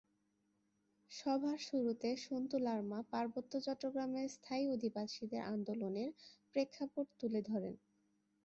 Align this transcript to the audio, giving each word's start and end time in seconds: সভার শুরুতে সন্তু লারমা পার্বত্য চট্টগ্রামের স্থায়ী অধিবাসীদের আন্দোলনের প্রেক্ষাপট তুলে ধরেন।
সভার 1.11 1.57
শুরুতে 1.67 2.09
সন্তু 2.25 2.55
লারমা 2.59 2.99
পার্বত্য 3.11 3.53
চট্টগ্রামের 3.65 4.27
স্থায়ী 4.35 4.65
অধিবাসীদের 4.75 5.41
আন্দোলনের 5.53 6.09
প্রেক্ষাপট 6.53 7.05
তুলে 7.19 7.41
ধরেন। 7.49 7.75